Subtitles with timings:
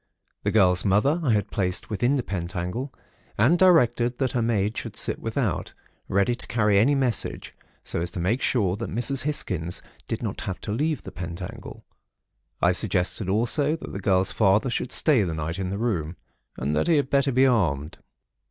[0.41, 2.91] The girl's mother I had placed within the pentacle
[3.37, 5.75] and directed that her maid should sit without,
[6.07, 9.25] ready to carry any message, so as to make sure that Mrs.
[9.25, 11.85] Hisgins did not have to leave the pentacle.
[12.63, 16.15] I suggested also, that the girl's father should stay the night in the room,
[16.57, 17.99] and that he had better be armed.